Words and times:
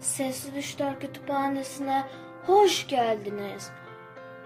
Sesli 0.00 0.54
Düşler 0.54 1.00
Kütüphanesi'ne 1.00 2.04
hoş 2.46 2.86
geldiniz. 2.86 3.70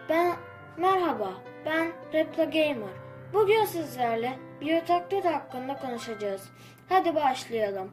Ben 0.08 0.36
merhaba. 0.76 1.32
Ben 1.66 1.92
Repla 2.12 2.44
Gamer. 2.44 2.94
Bugün 3.32 3.64
sizlerle 3.64 4.38
biyotaklit 4.60 5.24
hakkında 5.24 5.76
konuşacağız. 5.76 6.50
Hadi 6.88 7.14
başlayalım. 7.14 7.92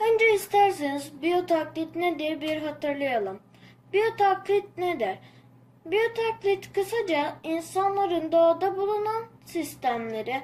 Önce 0.00 0.34
isterseniz 0.34 1.22
biyotaklit 1.22 1.96
nedir 1.96 2.40
bir 2.40 2.62
hatırlayalım. 2.62 3.40
Biyotaklit 3.92 4.78
nedir? 4.78 5.18
Biyotaklit 5.86 6.72
kısaca 6.72 7.36
insanların 7.42 8.32
doğada 8.32 8.76
bulunan 8.76 9.24
sistemleri 9.44 10.42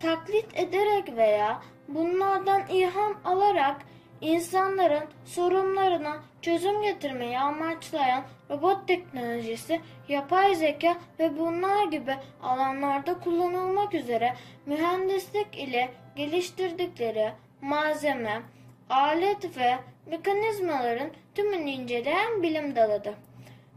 taklit 0.00 0.46
ederek 0.54 1.16
veya 1.16 1.62
bunlardan 1.88 2.62
ilham 2.68 3.20
alarak 3.24 3.76
insanların 4.22 5.04
sorunlarına 5.24 6.16
çözüm 6.42 6.82
getirmeyi 6.82 7.38
amaçlayan 7.38 8.24
robot 8.50 8.88
teknolojisi, 8.88 9.80
yapay 10.08 10.54
zeka 10.54 10.98
ve 11.18 11.38
bunlar 11.38 11.88
gibi 11.88 12.16
alanlarda 12.42 13.18
kullanılmak 13.18 13.94
üzere 13.94 14.34
mühendislik 14.66 15.58
ile 15.58 15.90
geliştirdikleri 16.16 17.32
malzeme, 17.60 18.42
alet 18.90 19.56
ve 19.56 19.78
mekanizmaların 20.06 21.10
tümünü 21.34 21.70
inceleyen 21.70 22.42
bilim 22.42 22.76
dalıdır. 22.76 23.14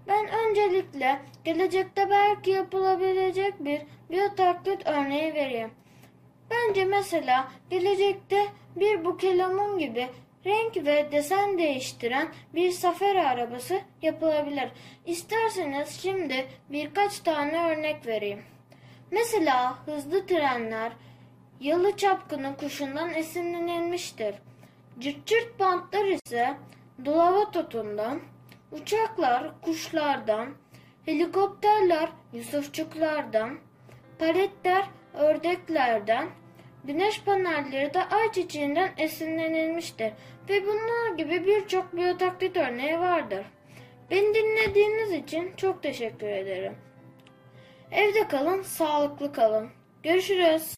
Ben 0.07 0.27
öncelikle 0.27 1.19
gelecekte 1.43 2.09
belki 2.09 2.51
yapılabilecek 2.51 3.65
bir 3.65 3.81
biyotaklit 4.09 4.87
örneği 4.87 5.33
vereyim. 5.33 5.71
Bence 6.51 6.85
mesela 6.85 7.47
gelecekte 7.69 8.45
bir 8.75 9.05
bukelemun 9.05 9.77
gibi 9.77 10.07
renk 10.45 10.85
ve 10.85 11.11
desen 11.11 11.57
değiştiren 11.57 12.27
bir 12.55 12.71
safari 12.71 13.21
arabası 13.21 13.81
yapılabilir. 14.01 14.69
İsterseniz 15.05 15.89
şimdi 16.01 16.47
birkaç 16.69 17.19
tane 17.19 17.67
örnek 17.69 18.07
vereyim. 18.07 18.43
Mesela 19.11 19.85
hızlı 19.85 20.25
trenler 20.25 20.91
yalı 21.59 21.97
çapkını 21.97 22.57
kuşundan 22.57 23.13
esinlenilmiştir. 23.13 24.35
Cırt 24.99 25.25
cırt 25.25 25.59
bantlar 25.59 26.05
ise 26.05 26.57
dolava 27.05 27.51
totundan, 27.51 28.19
uçaklar 28.71 29.61
kuşlardan, 29.61 30.49
helikopterler 31.05 32.09
yusufçuklardan, 32.33 33.57
paletler 34.19 34.85
ördeklerden, 35.13 36.27
güneş 36.87 37.23
panelleri 37.23 37.93
de 37.93 38.03
ayçiçeğinden 38.03 38.91
esinlenilmiştir 38.97 40.11
ve 40.49 40.63
bunlar 40.67 41.17
gibi 41.17 41.45
birçok 41.45 41.95
biyotaklit 41.95 42.57
örneği 42.57 42.99
vardır. 42.99 43.45
Beni 44.11 44.35
dinlediğiniz 44.35 45.11
için 45.11 45.53
çok 45.57 45.83
teşekkür 45.83 46.27
ederim. 46.27 46.75
Evde 47.91 48.27
kalın, 48.27 48.61
sağlıklı 48.61 49.33
kalın. 49.33 49.69
Görüşürüz. 50.03 50.73